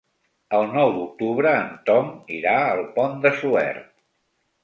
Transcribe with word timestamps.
El 0.59 0.63
nou 0.69 0.93
d'octubre 0.93 1.51
en 1.57 1.67
Tom 1.89 2.09
irà 2.37 2.55
al 2.71 2.83
Pont 2.95 3.15
de 3.27 3.35
Suert. 3.43 3.87